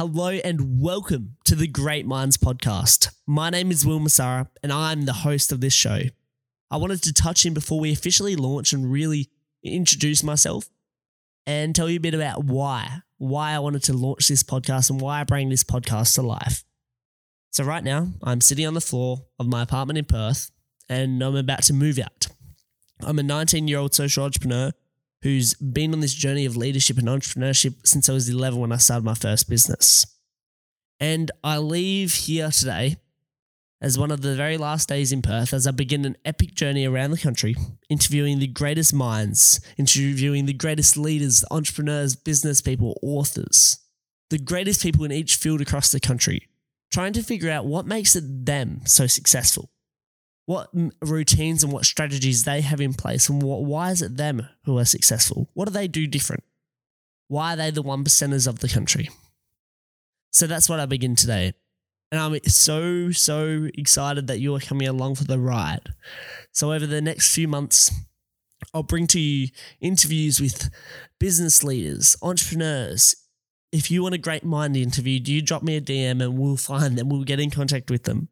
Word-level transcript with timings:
Hello 0.00 0.28
and 0.30 0.80
welcome 0.80 1.36
to 1.44 1.54
the 1.54 1.66
Great 1.66 2.06
Minds 2.06 2.38
podcast. 2.38 3.10
My 3.26 3.50
name 3.50 3.70
is 3.70 3.84
Wil 3.84 4.00
Massara 4.00 4.48
and 4.62 4.72
I'm 4.72 5.02
the 5.02 5.12
host 5.12 5.52
of 5.52 5.60
this 5.60 5.74
show. 5.74 6.00
I 6.70 6.78
wanted 6.78 7.02
to 7.02 7.12
touch 7.12 7.44
in 7.44 7.52
before 7.52 7.78
we 7.78 7.92
officially 7.92 8.34
launch 8.34 8.72
and 8.72 8.90
really 8.90 9.28
introduce 9.62 10.22
myself 10.22 10.70
and 11.44 11.76
tell 11.76 11.90
you 11.90 11.98
a 11.98 12.00
bit 12.00 12.14
about 12.14 12.44
why, 12.44 13.02
why 13.18 13.52
I 13.52 13.58
wanted 13.58 13.82
to 13.82 13.92
launch 13.92 14.26
this 14.26 14.42
podcast 14.42 14.88
and 14.88 15.02
why 15.02 15.20
I 15.20 15.24
bring 15.24 15.50
this 15.50 15.64
podcast 15.64 16.14
to 16.14 16.22
life. 16.22 16.64
So 17.50 17.62
right 17.64 17.84
now, 17.84 18.08
I'm 18.22 18.40
sitting 18.40 18.66
on 18.66 18.72
the 18.72 18.80
floor 18.80 19.26
of 19.38 19.48
my 19.48 19.60
apartment 19.60 19.98
in 19.98 20.06
Perth 20.06 20.50
and 20.88 21.22
I'm 21.22 21.36
about 21.36 21.64
to 21.64 21.74
move 21.74 21.98
out. 21.98 22.26
I'm 23.02 23.18
a 23.18 23.22
19 23.22 23.68
year 23.68 23.78
old 23.78 23.94
social 23.94 24.24
entrepreneur 24.24 24.72
who's 25.22 25.54
been 25.54 25.92
on 25.92 26.00
this 26.00 26.14
journey 26.14 26.46
of 26.46 26.56
leadership 26.56 26.98
and 26.98 27.08
entrepreneurship 27.08 27.86
since 27.86 28.08
I 28.08 28.12
was 28.12 28.28
11 28.28 28.58
when 28.58 28.72
I 28.72 28.78
started 28.78 29.04
my 29.04 29.14
first 29.14 29.48
business. 29.48 30.06
And 30.98 31.30
I 31.44 31.58
leave 31.58 32.12
here 32.14 32.50
today 32.50 32.96
as 33.82 33.98
one 33.98 34.10
of 34.10 34.20
the 34.20 34.34
very 34.34 34.58
last 34.58 34.88
days 34.88 35.12
in 35.12 35.22
Perth 35.22 35.54
as 35.54 35.66
I 35.66 35.70
begin 35.70 36.04
an 36.04 36.16
epic 36.24 36.54
journey 36.54 36.86
around 36.86 37.10
the 37.10 37.18
country, 37.18 37.56
interviewing 37.88 38.38
the 38.38 38.46
greatest 38.46 38.92
minds, 38.92 39.60
interviewing 39.78 40.46
the 40.46 40.52
greatest 40.52 40.96
leaders, 40.96 41.44
entrepreneurs, 41.50 42.16
business 42.16 42.60
people, 42.60 42.98
authors, 43.02 43.78
the 44.28 44.38
greatest 44.38 44.82
people 44.82 45.04
in 45.04 45.12
each 45.12 45.36
field 45.36 45.62
across 45.62 45.90
the 45.92 46.00
country, 46.00 46.48
trying 46.92 47.14
to 47.14 47.22
figure 47.22 47.50
out 47.50 47.64
what 47.64 47.86
makes 47.86 48.14
it 48.14 48.44
them 48.44 48.82
so 48.84 49.06
successful 49.06 49.70
what 50.50 50.68
routines 51.00 51.62
and 51.62 51.72
what 51.72 51.84
strategies 51.84 52.42
they 52.42 52.60
have 52.60 52.80
in 52.80 52.92
place 52.92 53.28
and 53.28 53.40
what, 53.40 53.62
why 53.62 53.92
is 53.92 54.02
it 54.02 54.16
them 54.16 54.48
who 54.64 54.78
are 54.78 54.84
successful? 54.84 55.48
What 55.54 55.66
do 55.66 55.70
they 55.70 55.86
do 55.86 56.08
different? 56.08 56.42
Why 57.28 57.52
are 57.52 57.56
they 57.56 57.70
the 57.70 57.82
one 57.82 58.02
percenters 58.02 58.48
of 58.48 58.58
the 58.58 58.68
country? 58.68 59.10
So 60.32 60.48
that's 60.48 60.68
what 60.68 60.80
I 60.80 60.86
begin 60.86 61.14
today. 61.14 61.52
And 62.10 62.20
I'm 62.20 62.36
so, 62.46 63.12
so 63.12 63.68
excited 63.74 64.26
that 64.26 64.40
you 64.40 64.52
are 64.56 64.58
coming 64.58 64.88
along 64.88 65.14
for 65.14 65.22
the 65.22 65.38
ride. 65.38 65.90
So 66.50 66.72
over 66.72 66.84
the 66.84 67.00
next 67.00 67.32
few 67.32 67.46
months, 67.46 67.92
I'll 68.74 68.82
bring 68.82 69.06
to 69.06 69.20
you 69.20 69.50
interviews 69.80 70.40
with 70.40 70.68
business 71.20 71.62
leaders, 71.62 72.16
entrepreneurs. 72.22 73.14
If 73.70 73.88
you 73.88 74.02
want 74.02 74.16
a 74.16 74.18
great 74.18 74.44
mind 74.44 74.76
interview, 74.76 75.20
do 75.20 75.32
you 75.32 75.42
drop 75.42 75.62
me 75.62 75.76
a 75.76 75.80
DM 75.80 76.20
and 76.20 76.36
we'll 76.36 76.56
find 76.56 76.98
them, 76.98 77.08
we'll 77.08 77.22
get 77.22 77.38
in 77.38 77.50
contact 77.50 77.88
with 77.88 78.02
them. 78.02 78.30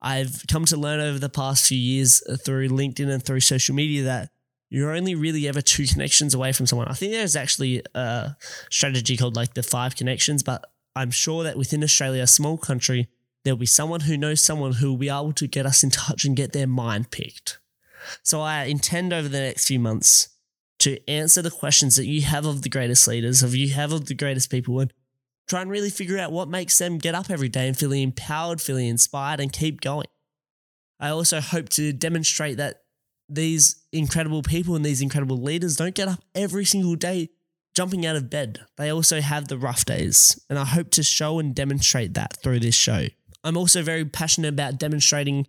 I've 0.00 0.44
come 0.48 0.64
to 0.66 0.76
learn 0.76 1.00
over 1.00 1.18
the 1.18 1.28
past 1.28 1.66
few 1.66 1.78
years 1.78 2.22
through 2.44 2.68
LinkedIn 2.68 3.10
and 3.10 3.22
through 3.22 3.40
social 3.40 3.74
media 3.74 4.04
that 4.04 4.30
you're 4.70 4.94
only 4.94 5.14
really 5.14 5.48
ever 5.48 5.60
two 5.60 5.86
connections 5.86 6.34
away 6.34 6.52
from 6.52 6.66
someone. 6.66 6.88
I 6.88 6.94
think 6.94 7.12
there's 7.12 7.36
actually 7.36 7.82
a 7.94 8.36
strategy 8.70 9.16
called 9.16 9.34
like 9.36 9.54
the 9.54 9.62
five 9.62 9.96
connections, 9.96 10.42
but 10.42 10.70
I'm 10.94 11.10
sure 11.10 11.42
that 11.44 11.56
within 11.56 11.82
Australia, 11.82 12.22
a 12.22 12.26
small 12.26 12.58
country, 12.58 13.08
there'll 13.44 13.56
be 13.56 13.66
someone 13.66 14.00
who 14.00 14.16
knows 14.16 14.40
someone 14.40 14.74
who 14.74 14.90
will 14.90 14.98
be 14.98 15.08
able 15.08 15.32
to 15.32 15.46
get 15.46 15.66
us 15.66 15.82
in 15.82 15.90
touch 15.90 16.24
and 16.24 16.36
get 16.36 16.52
their 16.52 16.66
mind 16.66 17.10
picked. 17.10 17.58
So 18.22 18.40
I 18.40 18.64
intend 18.64 19.12
over 19.12 19.28
the 19.28 19.40
next 19.40 19.66
few 19.66 19.78
months 19.78 20.28
to 20.80 20.98
answer 21.10 21.42
the 21.42 21.50
questions 21.50 21.96
that 21.96 22.06
you 22.06 22.22
have 22.22 22.46
of 22.46 22.62
the 22.62 22.68
greatest 22.68 23.08
leaders, 23.08 23.42
of 23.42 23.54
you 23.54 23.70
have 23.70 23.92
of 23.92 24.06
the 24.06 24.14
greatest 24.14 24.50
people, 24.50 24.78
and 24.80 24.92
Try 25.48 25.62
and 25.62 25.70
really 25.70 25.90
figure 25.90 26.18
out 26.18 26.30
what 26.30 26.48
makes 26.48 26.76
them 26.76 26.98
get 26.98 27.14
up 27.14 27.30
every 27.30 27.48
day 27.48 27.66
and 27.66 27.76
feeling 27.76 28.02
empowered, 28.02 28.60
feeling 28.60 28.86
inspired, 28.86 29.40
and 29.40 29.52
keep 29.52 29.80
going. 29.80 30.06
I 31.00 31.08
also 31.08 31.40
hope 31.40 31.68
to 31.70 31.92
demonstrate 31.92 32.58
that 32.58 32.82
these 33.28 33.76
incredible 33.92 34.42
people 34.42 34.74
and 34.74 34.84
these 34.84 35.00
incredible 35.00 35.36
leaders 35.36 35.76
don't 35.76 35.94
get 35.94 36.08
up 36.08 36.22
every 36.34 36.64
single 36.64 36.96
day 36.96 37.30
jumping 37.74 38.04
out 38.04 38.16
of 38.16 38.28
bed. 38.28 38.60
They 38.76 38.90
also 38.90 39.20
have 39.20 39.48
the 39.48 39.58
rough 39.58 39.84
days. 39.84 40.40
And 40.50 40.58
I 40.58 40.64
hope 40.64 40.90
to 40.92 41.02
show 41.02 41.38
and 41.38 41.54
demonstrate 41.54 42.14
that 42.14 42.36
through 42.42 42.60
this 42.60 42.74
show. 42.74 43.06
I'm 43.44 43.56
also 43.56 43.82
very 43.82 44.04
passionate 44.04 44.48
about 44.48 44.78
demonstrating 44.78 45.46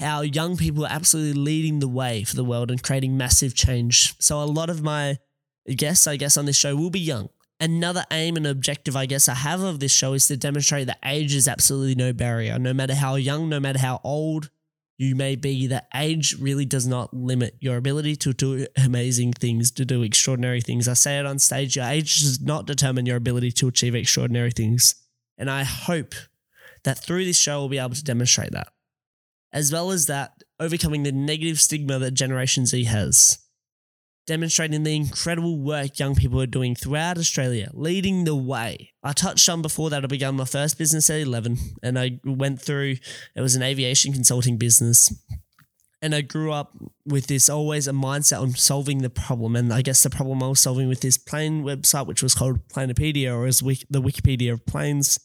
how 0.00 0.22
young 0.22 0.56
people 0.56 0.84
are 0.86 0.92
absolutely 0.92 1.40
leading 1.40 1.80
the 1.80 1.88
way 1.88 2.24
for 2.24 2.34
the 2.34 2.44
world 2.44 2.70
and 2.70 2.82
creating 2.82 3.16
massive 3.16 3.54
change. 3.54 4.14
So 4.18 4.42
a 4.42 4.44
lot 4.44 4.70
of 4.70 4.82
my 4.82 5.18
guests, 5.66 6.06
I 6.06 6.16
guess, 6.16 6.36
on 6.36 6.46
this 6.46 6.56
show 6.56 6.76
will 6.76 6.90
be 6.90 7.00
young 7.00 7.28
another 7.60 8.04
aim 8.10 8.36
and 8.36 8.46
objective 8.46 8.96
I 8.96 9.06
guess 9.06 9.28
I 9.28 9.34
have 9.34 9.62
of 9.62 9.80
this 9.80 9.92
show 9.92 10.12
is 10.12 10.26
to 10.28 10.36
demonstrate 10.36 10.86
that 10.86 10.98
age 11.04 11.34
is 11.34 11.48
absolutely 11.48 11.94
no 11.94 12.12
barrier. 12.12 12.58
No 12.58 12.74
matter 12.74 12.94
how 12.94 13.16
young, 13.16 13.48
no 13.48 13.60
matter 13.60 13.78
how 13.78 14.00
old 14.04 14.50
you 14.98 15.14
may 15.14 15.36
be, 15.36 15.66
that 15.66 15.88
age 15.94 16.36
really 16.40 16.64
does 16.64 16.86
not 16.86 17.12
limit 17.12 17.56
your 17.60 17.76
ability 17.76 18.16
to 18.16 18.32
do 18.32 18.66
amazing 18.82 19.32
things, 19.32 19.70
to 19.72 19.84
do 19.84 20.02
extraordinary 20.02 20.60
things. 20.60 20.88
I 20.88 20.94
say 20.94 21.18
it 21.18 21.26
on 21.26 21.38
stage, 21.38 21.76
your 21.76 21.84
age 21.84 22.20
does 22.20 22.40
not 22.40 22.66
determine 22.66 23.06
your 23.06 23.16
ability 23.16 23.52
to 23.52 23.68
achieve 23.68 23.94
extraordinary 23.94 24.50
things. 24.50 24.94
And 25.36 25.50
I 25.50 25.64
hope 25.64 26.14
that 26.84 27.04
through 27.04 27.24
this 27.24 27.38
show 27.38 27.60
we'll 27.60 27.68
be 27.68 27.78
able 27.78 27.94
to 27.94 28.04
demonstrate 28.04 28.52
that. 28.52 28.68
As 29.52 29.72
well 29.72 29.90
as 29.90 30.06
that, 30.06 30.42
overcoming 30.58 31.02
the 31.02 31.12
negative 31.12 31.60
stigma 31.60 31.98
that 31.98 32.12
Generation 32.12 32.66
Z 32.66 32.84
has 32.84 33.38
demonstrating 34.26 34.82
the 34.82 34.96
incredible 34.96 35.58
work 35.58 35.98
young 35.98 36.14
people 36.14 36.40
are 36.40 36.46
doing 36.46 36.74
throughout 36.74 37.18
Australia, 37.18 37.70
leading 37.72 38.24
the 38.24 38.34
way. 38.34 38.92
I 39.02 39.12
touched 39.12 39.48
on 39.48 39.62
before 39.62 39.90
that 39.90 40.04
I 40.04 40.06
began 40.06 40.36
my 40.36 40.44
first 40.44 40.78
business 40.78 41.08
at 41.10 41.20
11 41.20 41.58
and 41.82 41.98
I 41.98 42.20
went 42.24 42.60
through, 42.60 42.96
it 43.34 43.40
was 43.40 43.54
an 43.54 43.62
aviation 43.62 44.12
consulting 44.12 44.56
business. 44.56 45.14
And 46.02 46.14
I 46.14 46.20
grew 46.20 46.52
up 46.52 46.76
with 47.06 47.26
this 47.26 47.48
always 47.48 47.88
a 47.88 47.92
mindset 47.92 48.40
on 48.40 48.50
solving 48.54 48.98
the 48.98 49.10
problem. 49.10 49.56
And 49.56 49.72
I 49.72 49.80
guess 49.80 50.02
the 50.02 50.10
problem 50.10 50.42
I 50.42 50.48
was 50.48 50.60
solving 50.60 50.88
with 50.88 51.00
this 51.00 51.16
plane 51.16 51.64
website, 51.64 52.06
which 52.06 52.22
was 52.22 52.34
called 52.34 52.68
Planepedia 52.68 53.34
or 53.34 53.46
as 53.46 53.60
the 53.60 54.02
Wikipedia 54.02 54.52
of 54.52 54.66
planes, 54.66 55.18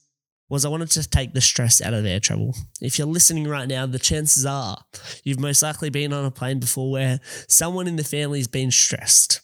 was 0.51 0.65
I 0.65 0.69
wanted 0.69 0.91
to 0.91 1.09
take 1.09 1.33
the 1.33 1.39
stress 1.39 1.81
out 1.81 1.93
of 1.93 2.05
air 2.05 2.19
travel. 2.19 2.53
If 2.81 2.99
you're 2.99 3.07
listening 3.07 3.47
right 3.47 3.69
now, 3.69 3.85
the 3.85 3.97
chances 3.97 4.45
are 4.45 4.83
you've 5.23 5.39
most 5.39 5.63
likely 5.63 5.89
been 5.89 6.11
on 6.11 6.25
a 6.25 6.29
plane 6.29 6.59
before 6.59 6.91
where 6.91 7.21
someone 7.47 7.87
in 7.87 7.95
the 7.95 8.03
family 8.03 8.39
has 8.39 8.49
been 8.49 8.69
stressed. 8.69 9.39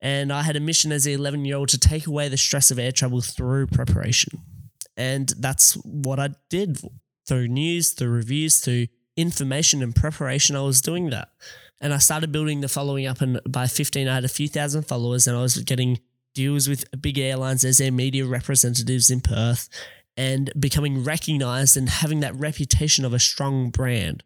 And 0.00 0.32
I 0.32 0.42
had 0.42 0.56
a 0.56 0.60
mission 0.60 0.90
as 0.90 1.04
an 1.04 1.12
11 1.12 1.44
year 1.44 1.56
old 1.56 1.68
to 1.68 1.78
take 1.78 2.06
away 2.06 2.28
the 2.28 2.38
stress 2.38 2.70
of 2.70 2.78
air 2.78 2.92
travel 2.92 3.20
through 3.20 3.66
preparation. 3.66 4.40
And 4.96 5.28
that's 5.38 5.74
what 5.84 6.18
I 6.18 6.30
did 6.48 6.80
through 7.28 7.48
news, 7.48 7.90
through 7.90 8.10
reviews, 8.10 8.60
through 8.60 8.86
information 9.18 9.82
and 9.82 9.94
preparation. 9.94 10.56
I 10.56 10.62
was 10.62 10.80
doing 10.80 11.10
that. 11.10 11.28
And 11.78 11.92
I 11.92 11.98
started 11.98 12.32
building 12.32 12.62
the 12.62 12.68
following 12.68 13.06
up. 13.06 13.20
And 13.20 13.38
by 13.46 13.66
15, 13.66 14.08
I 14.08 14.14
had 14.14 14.24
a 14.24 14.28
few 14.28 14.48
thousand 14.48 14.84
followers 14.84 15.26
and 15.26 15.36
I 15.36 15.42
was 15.42 15.58
getting 15.58 15.98
deals 16.34 16.68
with 16.68 16.86
big 17.02 17.18
airlines 17.18 17.66
as 17.66 17.76
their 17.76 17.92
media 17.92 18.24
representatives 18.24 19.10
in 19.10 19.20
Perth 19.20 19.68
and 20.16 20.52
becoming 20.58 21.04
recognized 21.04 21.76
and 21.76 21.88
having 21.88 22.20
that 22.20 22.34
reputation 22.34 23.04
of 23.04 23.12
a 23.12 23.18
strong 23.18 23.70
brand. 23.70 24.22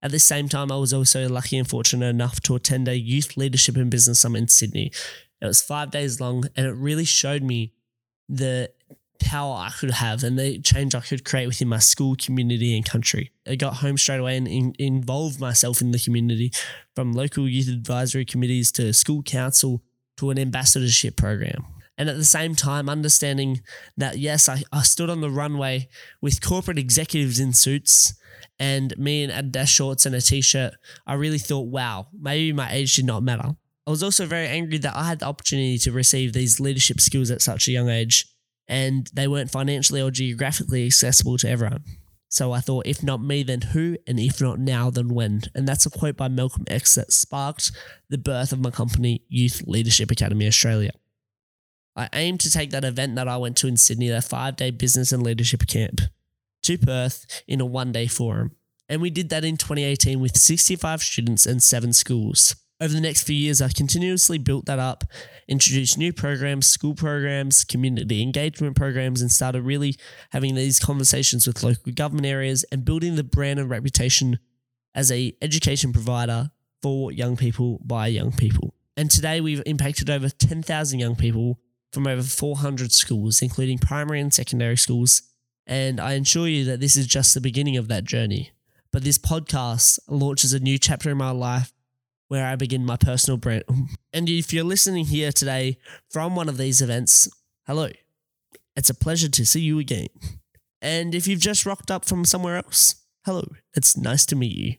At 0.00 0.12
the 0.12 0.20
same 0.20 0.48
time, 0.48 0.70
I 0.70 0.76
was 0.76 0.92
also 0.92 1.28
lucky 1.28 1.58
and 1.58 1.68
fortunate 1.68 2.06
enough 2.06 2.40
to 2.42 2.54
attend 2.54 2.86
a 2.86 2.96
youth 2.96 3.36
leadership 3.36 3.76
and 3.76 3.90
business 3.90 4.20
summit 4.20 4.38
in 4.38 4.48
Sydney. 4.48 4.92
It 5.40 5.46
was 5.46 5.62
five 5.62 5.90
days 5.90 6.20
long 6.20 6.44
and 6.56 6.66
it 6.66 6.72
really 6.72 7.04
showed 7.04 7.42
me 7.42 7.72
the 8.28 8.70
power 9.18 9.56
I 9.56 9.70
could 9.70 9.90
have 9.90 10.22
and 10.22 10.38
the 10.38 10.60
change 10.60 10.94
I 10.94 11.00
could 11.00 11.24
create 11.24 11.46
within 11.46 11.68
my 11.68 11.80
school, 11.80 12.14
community, 12.16 12.76
and 12.76 12.84
country. 12.84 13.32
I 13.46 13.56
got 13.56 13.76
home 13.76 13.98
straight 13.98 14.20
away 14.20 14.36
and 14.36 14.46
in, 14.46 14.74
involved 14.78 15.40
myself 15.40 15.80
in 15.80 15.90
the 15.90 15.98
community 15.98 16.52
from 16.94 17.12
local 17.12 17.48
youth 17.48 17.68
advisory 17.68 18.24
committees 18.24 18.70
to 18.72 18.92
school 18.92 19.22
council 19.22 19.82
to 20.18 20.30
an 20.30 20.38
ambassadorship 20.38 21.16
program. 21.16 21.64
And 21.98 22.08
at 22.08 22.16
the 22.16 22.24
same 22.24 22.54
time, 22.54 22.88
understanding 22.88 23.60
that, 23.96 24.18
yes, 24.18 24.48
I, 24.48 24.62
I 24.72 24.82
stood 24.82 25.10
on 25.10 25.20
the 25.20 25.30
runway 25.30 25.88
with 26.22 26.40
corporate 26.40 26.78
executives 26.78 27.40
in 27.40 27.52
suits 27.52 28.14
and 28.58 28.96
me 28.96 29.24
in 29.24 29.30
Adidas 29.30 29.68
shorts 29.68 30.06
and 30.06 30.14
a 30.14 30.20
t 30.20 30.40
shirt, 30.40 30.74
I 31.06 31.14
really 31.14 31.38
thought, 31.38 31.68
wow, 31.68 32.06
maybe 32.18 32.52
my 32.52 32.72
age 32.72 32.96
did 32.96 33.04
not 33.04 33.22
matter. 33.22 33.56
I 33.86 33.90
was 33.90 34.02
also 34.02 34.26
very 34.26 34.46
angry 34.46 34.78
that 34.78 34.94
I 34.94 35.04
had 35.04 35.20
the 35.20 35.26
opportunity 35.26 35.78
to 35.78 35.92
receive 35.92 36.32
these 36.32 36.60
leadership 36.60 37.00
skills 37.00 37.30
at 37.30 37.42
such 37.42 37.68
a 37.68 37.72
young 37.72 37.88
age 37.88 38.26
and 38.68 39.08
they 39.14 39.26
weren't 39.26 39.50
financially 39.50 40.02
or 40.02 40.10
geographically 40.10 40.86
accessible 40.86 41.38
to 41.38 41.48
everyone. 41.48 41.84
So 42.28 42.52
I 42.52 42.60
thought, 42.60 42.86
if 42.86 43.02
not 43.02 43.22
me, 43.22 43.42
then 43.42 43.62
who? 43.62 43.96
And 44.06 44.20
if 44.20 44.42
not 44.42 44.58
now, 44.58 44.90
then 44.90 45.08
when? 45.08 45.40
And 45.54 45.66
that's 45.66 45.86
a 45.86 45.90
quote 45.90 46.18
by 46.18 46.28
Malcolm 46.28 46.64
X 46.68 46.96
that 46.96 47.10
sparked 47.10 47.72
the 48.10 48.18
birth 48.18 48.52
of 48.52 48.60
my 48.60 48.70
company, 48.70 49.22
Youth 49.28 49.62
Leadership 49.66 50.10
Academy 50.10 50.46
Australia. 50.46 50.90
I 51.98 52.08
aim 52.12 52.38
to 52.38 52.50
take 52.50 52.70
that 52.70 52.84
event 52.84 53.16
that 53.16 53.26
I 53.26 53.36
went 53.38 53.56
to 53.56 53.66
in 53.66 53.76
Sydney, 53.76 54.08
that 54.08 54.22
five 54.22 54.54
day 54.54 54.70
business 54.70 55.10
and 55.10 55.20
leadership 55.20 55.66
camp, 55.66 56.00
to 56.62 56.78
Perth 56.78 57.42
in 57.48 57.60
a 57.60 57.66
one 57.66 57.90
day 57.90 58.06
forum. 58.06 58.52
And 58.88 59.02
we 59.02 59.10
did 59.10 59.30
that 59.30 59.44
in 59.44 59.56
2018 59.56 60.20
with 60.20 60.36
65 60.36 61.02
students 61.02 61.44
and 61.44 61.60
seven 61.60 61.92
schools. 61.92 62.54
Over 62.80 62.94
the 62.94 63.00
next 63.00 63.24
few 63.24 63.34
years, 63.34 63.60
I 63.60 63.68
continuously 63.70 64.38
built 64.38 64.66
that 64.66 64.78
up, 64.78 65.02
introduced 65.48 65.98
new 65.98 66.12
programs, 66.12 66.68
school 66.68 66.94
programs, 66.94 67.64
community 67.64 68.22
engagement 68.22 68.76
programs, 68.76 69.20
and 69.20 69.32
started 69.32 69.62
really 69.62 69.96
having 70.30 70.54
these 70.54 70.78
conversations 70.78 71.48
with 71.48 71.64
local 71.64 71.92
government 71.92 72.28
areas 72.28 72.64
and 72.70 72.84
building 72.84 73.16
the 73.16 73.24
brand 73.24 73.58
and 73.58 73.68
reputation 73.68 74.38
as 74.94 75.10
a 75.10 75.34
education 75.42 75.92
provider 75.92 76.52
for 76.80 77.10
young 77.10 77.36
people 77.36 77.80
by 77.84 78.06
young 78.06 78.30
people. 78.30 78.72
And 78.96 79.10
today 79.10 79.40
we've 79.40 79.62
impacted 79.66 80.08
over 80.08 80.28
10,000 80.28 81.00
young 81.00 81.16
people 81.16 81.58
from 81.92 82.06
over 82.06 82.22
400 82.22 82.92
schools, 82.92 83.42
including 83.42 83.78
primary 83.78 84.20
and 84.20 84.32
secondary 84.32 84.76
schools. 84.76 85.22
And 85.66 86.00
I 86.00 86.12
assure 86.12 86.48
you 86.48 86.64
that 86.64 86.80
this 86.80 86.96
is 86.96 87.06
just 87.06 87.34
the 87.34 87.40
beginning 87.40 87.76
of 87.76 87.88
that 87.88 88.04
journey. 88.04 88.52
But 88.90 89.04
this 89.04 89.18
podcast 89.18 89.98
launches 90.08 90.52
a 90.52 90.60
new 90.60 90.78
chapter 90.78 91.10
in 91.10 91.18
my 91.18 91.30
life 91.30 91.72
where 92.28 92.46
I 92.46 92.56
begin 92.56 92.84
my 92.84 92.96
personal 92.96 93.36
brand. 93.36 93.64
And 94.12 94.28
if 94.28 94.52
you're 94.52 94.64
listening 94.64 95.06
here 95.06 95.32
today 95.32 95.78
from 96.10 96.36
one 96.36 96.48
of 96.48 96.56
these 96.58 96.80
events, 96.80 97.28
hello. 97.66 97.88
It's 98.76 98.90
a 98.90 98.94
pleasure 98.94 99.28
to 99.28 99.46
see 99.46 99.60
you 99.60 99.78
again. 99.78 100.08
And 100.80 101.14
if 101.14 101.26
you've 101.26 101.40
just 101.40 101.66
rocked 101.66 101.90
up 101.90 102.04
from 102.04 102.24
somewhere 102.24 102.56
else, 102.56 102.94
hello. 103.24 103.44
It's 103.74 103.96
nice 103.96 104.24
to 104.26 104.36
meet 104.36 104.56
you. 104.56 104.74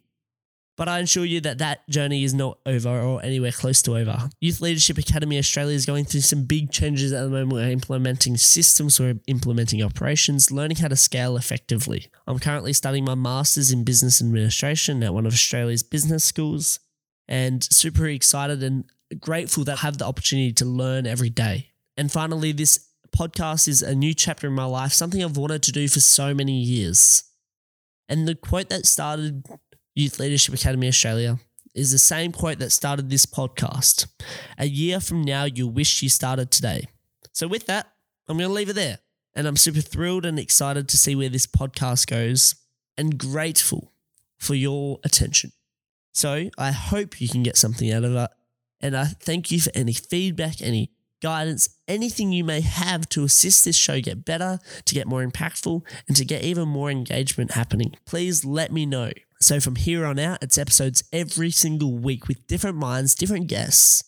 But 0.80 0.88
I 0.88 1.00
assure 1.00 1.26
you 1.26 1.42
that 1.42 1.58
that 1.58 1.88
journey 1.90 2.24
is 2.24 2.34
not 2.34 2.58
over 2.66 3.02
or 3.02 3.22
anywhere 3.22 3.52
close 3.52 3.82
to 3.82 3.98
over. 3.98 4.30
Youth 4.40 4.62
Leadership 4.62 4.98
Academy 4.98 5.38
Australia 5.38 5.76
is 5.76 5.86
going 5.86 6.06
through 6.06 6.22
some 6.22 6.46
big 6.46 6.72
changes 6.72 7.12
at 7.12 7.22
the 7.22 7.30
moment. 7.30 7.52
We're 7.52 7.70
implementing 7.70 8.38
systems, 8.38 8.98
we're 8.98 9.20
implementing 9.28 9.84
operations, 9.84 10.52
learning 10.52 10.78
how 10.78 10.88
to 10.88 10.96
scale 10.96 11.36
effectively. 11.36 12.08
I'm 12.26 12.40
currently 12.40 12.72
studying 12.72 13.04
my 13.04 13.16
Masters 13.16 13.74
in 13.74 13.84
Business 13.84 14.22
Administration 14.22 15.04
at 15.04 15.14
one 15.14 15.26
of 15.26 15.34
Australia's 15.34 15.84
business 15.84 16.24
schools 16.24 16.80
and 17.28 17.62
super 17.62 18.08
excited 18.08 18.64
and 18.64 18.86
grateful 19.20 19.66
that 19.66 19.80
I 19.80 19.82
have 19.82 19.98
the 19.98 20.06
opportunity 20.06 20.54
to 20.54 20.66
learn 20.66 21.06
every 21.06 21.30
day. 21.30 21.72
And 21.98 22.10
finally, 22.10 22.54
this 22.54 22.88
podcast 23.14 23.68
is 23.68 23.82
a 23.82 23.94
new 23.94 24.14
chapter 24.14 24.48
in 24.48 24.54
my 24.54 24.64
life, 24.64 24.94
something 24.94 25.22
I've 25.22 25.36
wanted 25.36 25.62
to 25.64 25.74
do 25.74 25.90
for 25.90 26.00
so 26.00 26.34
many 26.34 26.54
years. 26.54 27.24
And 28.08 28.30
the 28.30 28.34
quote 28.34 28.70
that 28.70 28.86
started 28.86 29.44
Youth 29.96 30.20
Leadership 30.20 30.54
Academy 30.54 30.88
Australia 30.88 31.40
is 31.74 31.92
the 31.92 31.98
same 31.98 32.32
quote 32.32 32.60
that 32.60 32.72
started 32.72 33.10
this 33.10 33.26
podcast. 33.26 34.08
A 34.58 34.66
year 34.66 35.00
from 35.00 35.24
now, 35.24 35.46
you'll 35.46 35.72
wish 35.72 36.02
you 36.02 36.10
started 36.10 36.52
today. 36.52 36.88
So, 37.34 37.48
with 37.48 37.66
that, 37.68 37.92
I'm 38.28 38.38
going 38.38 38.50
to 38.50 38.54
leave 38.54 38.70
it 38.70 38.74
there. 38.74 39.00
And 39.36 39.48
I'm 39.48 39.56
super 39.56 39.82
thrilled 39.82 40.26
and 40.26 40.40
excited 40.40 40.90
to 40.90 40.98
see 40.98 41.16
where 41.16 41.30
this 41.30 41.48
podcast 41.48 42.08
goes 42.08 42.56
and 42.98 43.18
grateful 43.18 43.94
for 44.38 44.56
your 44.56 45.00
attention. 45.04 45.52
So, 46.14 46.50
I 46.58 46.72
hope 46.72 47.22
you 47.22 47.28
can 47.28 47.44
get 47.44 47.58
something 47.58 47.92
out 47.92 48.04
of 48.04 48.16
it. 48.16 48.30
And 48.82 48.96
I 48.96 49.06
thank 49.06 49.52
you 49.52 49.60
for 49.60 49.72
any 49.76 49.94
feedback, 49.94 50.62
any 50.62 50.92
guidance, 51.22 51.70
anything 51.88 52.32
you 52.32 52.44
may 52.44 52.62
have 52.62 53.08
to 53.10 53.24
assist 53.24 53.66
this 53.66 53.76
show 53.76 54.00
get 54.00 54.26
better, 54.26 54.60
to 54.86 54.96
get 54.96 55.08
more 55.08 55.26
impactful, 55.26 55.82
and 56.08 56.16
to 56.16 56.26
get 56.26 56.44
even 56.44 56.68
more 56.68 56.90
engagement 56.90 57.52
happening. 57.52 57.96
Please 58.06 58.46
let 58.46 58.72
me 58.72 58.86
know. 58.86 59.12
So 59.40 59.60
from 59.60 59.76
here 59.76 60.06
on 60.06 60.20
out, 60.20 60.44
it's 60.44 60.58
episodes 60.58 61.04
every 61.14 61.52
single 61.52 61.98
week 61.98 62.28
with 62.28 62.46
different 62.48 62.78
minds, 62.78 63.16
different 63.16 63.48
guests, 63.48 64.04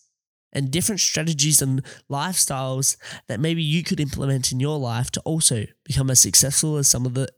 and 0.52 0.70
different 0.70 1.00
strategies 1.00 1.62
and 1.62 1.82
lifestyles 2.10 2.96
that 3.28 3.40
maybe 3.40 3.62
you 3.62 3.82
could 3.82 4.00
implement 4.00 4.52
in 4.52 4.60
your 4.60 4.78
life 4.78 5.10
to 5.12 5.20
also 5.20 5.64
become 5.84 6.10
as 6.10 6.20
successful 6.20 6.76
as 6.76 6.88
some 6.88 7.06
of 7.06 7.14
the 7.14 7.28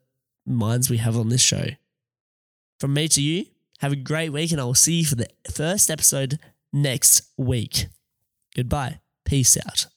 minds 0.45 0.91
we 0.91 0.97
have 0.97 1.17
on 1.17 1.29
this 1.29 1.41
show. 1.41 1.67
From 2.81 2.95
me 2.95 3.07
to 3.09 3.23
you, 3.23 3.47
have 3.79 3.93
a 3.93 3.97
great 3.97 4.31
week, 4.31 4.51
and 4.51 4.61
I 4.61 4.65
will 4.65 4.75
see 4.75 4.95
you 4.95 5.05
for 5.05 5.15
the 5.15 5.29
first 5.53 5.91
episode 5.91 6.39
next 6.73 7.23
week. 7.37 7.87
Goodbye. 8.57 9.01
Peace 9.25 9.57
out. 9.57 9.94